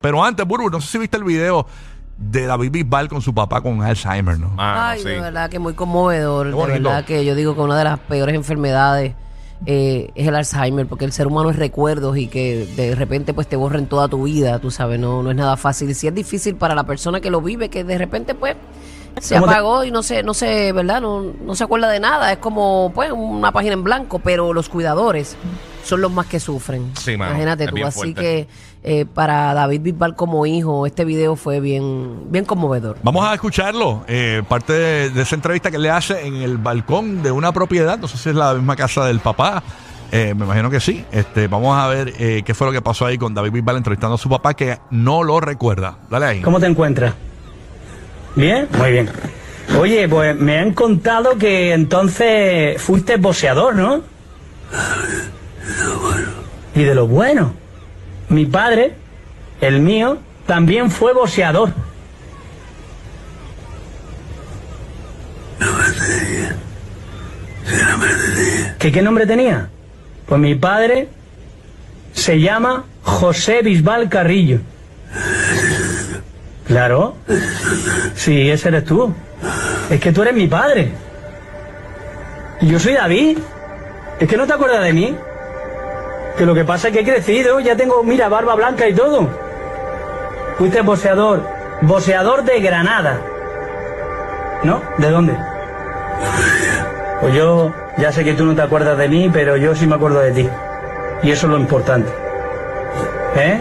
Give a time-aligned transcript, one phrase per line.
[0.00, 1.66] Pero antes, Burbu, no sé si viste el video
[2.16, 4.54] de David Bisbal con su papá con Alzheimer, ¿no?
[4.56, 5.08] Ah, Ay, sí.
[5.08, 6.54] de verdad que muy conmovedor.
[6.54, 9.14] De verdad que yo digo que una de las peores enfermedades
[9.66, 13.48] eh, es el Alzheimer, porque el ser humano es recuerdos y que de repente pues
[13.48, 15.90] te borren toda tu vida, tú sabes, no, no es nada fácil.
[15.90, 18.54] Y si es difícil para la persona que lo vive, que de repente pues
[19.20, 21.00] se ¿Cómo te- apagó y no se, no se, ¿verdad?
[21.00, 24.68] No, no se acuerda de nada, es como pues una página en blanco, pero los
[24.68, 25.36] cuidadores
[25.84, 26.92] son los más que sufren.
[26.98, 28.20] Sí, mano, Imagínate tú, así fuerte.
[28.20, 28.48] que
[28.84, 32.96] eh, para David Bisbal como hijo, este video fue bien, bien conmovedor.
[33.02, 37.22] Vamos a escucharlo, eh, parte de, de esa entrevista que le hace en el balcón
[37.22, 39.62] de una propiedad, no sé si es la misma casa del papá,
[40.12, 41.04] eh, me imagino que sí.
[41.10, 44.14] Este, vamos a ver eh, qué fue lo que pasó ahí con David Bisbal entrevistando
[44.14, 45.98] a su papá que no lo recuerda.
[46.10, 46.40] Dale ahí.
[46.42, 47.14] ¿Cómo te encuentras?
[48.38, 48.68] ¿Bien?
[48.78, 49.08] Muy bien.
[49.80, 54.02] Oye, pues me han contado que entonces fuiste boxeador, ¿no?
[56.72, 57.52] Y de lo bueno.
[58.28, 58.94] Mi padre,
[59.60, 61.72] el mío, también fue boxeador.
[68.78, 69.68] ¿Qué, ¿Qué nombre tenía?
[70.26, 71.08] Pues mi padre
[72.12, 74.60] se llama José Bisbal Carrillo.
[76.68, 77.14] Claro.
[78.14, 79.12] Sí, ese eres tú.
[79.90, 80.92] Es que tú eres mi padre.
[82.60, 83.38] Y yo soy David.
[84.20, 85.16] Es que no te acuerdas de mí.
[86.36, 89.28] Que lo que pasa es que he crecido, ya tengo, mira, barba blanca y todo.
[90.58, 91.42] Fuiste boxeador.
[91.80, 93.18] Boxeador de Granada.
[94.62, 94.82] ¿No?
[94.98, 95.36] ¿De dónde?
[97.20, 99.94] Pues yo ya sé que tú no te acuerdas de mí, pero yo sí me
[99.94, 100.48] acuerdo de ti.
[101.22, 102.10] Y eso es lo importante.
[103.36, 103.60] ¿Eh?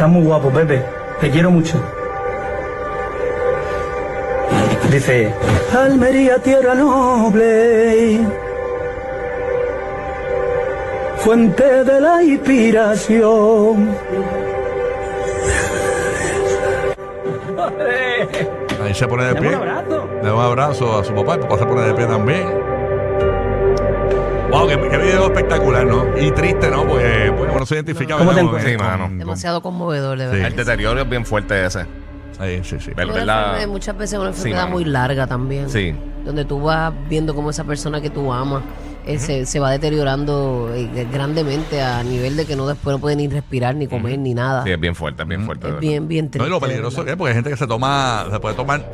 [0.00, 0.82] Estás muy guapo, Pepe.
[1.20, 1.78] Te quiero mucho.
[4.90, 5.30] Dice,
[5.76, 8.20] Almería, tierra noble,
[11.18, 13.94] fuente de la inspiración.
[18.82, 19.56] Ahí se pone de Dame pie.
[19.58, 20.08] un abrazo.
[20.22, 22.79] Le da un abrazo a su papá, el papá se pone de pie también.
[24.50, 26.06] Wow, qué, qué video espectacular, ¿no?
[26.18, 26.84] Y triste, ¿no?
[26.86, 28.16] Pues, pues uno se identifica.
[28.18, 28.42] ¿Cómo ¿verdad?
[28.42, 28.72] te Con- encuentras?
[28.92, 29.18] Sí, mano.
[29.18, 30.30] Demasiado conmovedor, de Sí.
[30.32, 30.46] verdad.
[30.48, 31.84] El deterioro es bien fuerte ese.
[31.84, 32.90] Sí, sí, sí.
[32.96, 33.44] Ver- Una ¿verdad?
[33.44, 34.72] enfermedad- muchas veces una enfermedad mano.
[34.72, 35.68] muy larga también.
[35.70, 35.94] Sí.
[36.24, 38.62] Donde tú vas viendo cómo esa persona que tú amas
[39.06, 43.16] eh, se, se va deteriorando eh, grandemente a nivel de que no después no puede
[43.16, 44.62] ni respirar, ni comer, ni nada.
[44.64, 45.62] Sí, es bien fuerte, es bien fuerte.
[45.64, 45.80] de es verdad.
[45.88, 46.46] bien, bien No, triste.
[46.46, 47.12] y lo de peligroso que verdad.
[47.14, 48.84] es, porque hay gente que se toma, se puede tomar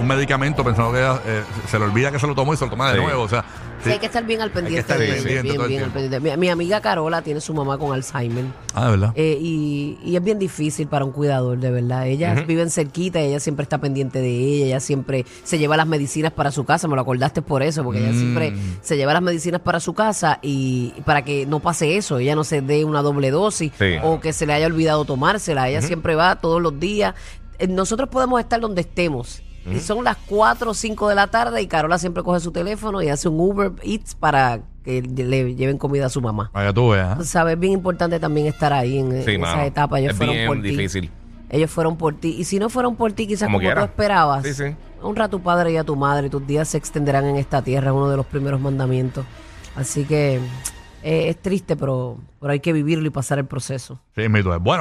[0.00, 2.70] un medicamento pensando que eh, se le olvida que se lo tomó y se lo
[2.70, 3.04] toma de Sí.
[3.04, 3.22] nuevo.
[3.22, 3.44] O sea,
[3.84, 4.80] Sí, hay que estar bien al pendiente.
[4.80, 6.10] estar de- pendiente bien, todo el bien al tiempo.
[6.10, 6.36] pendiente.
[6.38, 8.44] Mi, mi amiga Carola tiene su mamá con Alzheimer.
[8.74, 9.12] Ah, de verdad.
[9.16, 12.06] eh, y, y es bien difícil para un cuidador, de verdad.
[12.06, 16.32] Ellas viven cerquita, ella siempre está pendiente de ella, ella siempre se lleva las medicinas
[16.32, 19.60] para su casa, me lo acordaste por eso, porque ella siempre se lleva las medicinas
[19.60, 23.30] para su casa y para que no pase eso, ella no se dé una doble
[23.30, 23.94] dosis Sí.
[24.02, 27.14] o que se le haya olvidado tomársela, ella siempre va todos los días.
[27.58, 29.42] Eh, Nosotros podemos estar donde estemos.
[29.70, 33.00] Y son las 4 o 5 de la tarde y Carola siempre coge su teléfono
[33.02, 36.50] y hace un Uber Eats para que le lleven comida a su mamá.
[36.52, 37.16] Para que tú veas.
[37.18, 39.62] Tú sabes, es bien importante también estar ahí en, en Sí, esas mano.
[39.62, 40.00] etapas.
[40.00, 40.68] Ellos Es fueron bien por ti.
[40.70, 41.10] difícil.
[41.50, 42.34] Ellos fueron por ti.
[42.38, 43.80] Y si no fueron por ti, quizás Como como, quiera.
[43.82, 44.42] tú esperabas.
[44.44, 44.64] Sí, sí.
[45.02, 46.28] Honra a tu padre y a tu madre.
[46.30, 47.90] Tus días se extenderán en esta tierra.
[47.90, 49.24] Es uno de los primeros mandamientos.
[49.76, 50.36] Así que
[51.02, 54.00] eh, es triste, pero, pero hay que vivirlo y pasar el proceso.
[54.16, 54.58] Sí, mito.
[54.60, 54.80] Bueno,